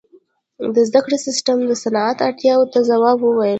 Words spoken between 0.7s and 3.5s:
•د زدهکړې سیستم د صنعت اړتیاو ته ځواب وویل.